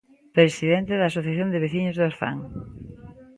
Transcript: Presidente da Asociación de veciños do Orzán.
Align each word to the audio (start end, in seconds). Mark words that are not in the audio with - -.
Presidente 0.35 0.93
da 0.97 1.05
Asociación 1.11 1.47
de 1.51 1.61
veciños 1.65 1.95
do 1.97 2.03
Orzán. 2.09 2.37